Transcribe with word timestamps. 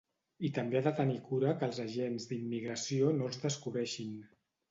I 0.47 0.49
també 0.53 0.77
ha 0.79 0.83
de 0.87 0.93
tenir 0.99 1.17
cura 1.27 1.51
que 1.59 1.67
els 1.67 1.81
agents 1.83 2.25
d'immigració 2.31 3.13
no 3.21 3.31
els 3.33 3.39
descobreixin. 3.47 4.19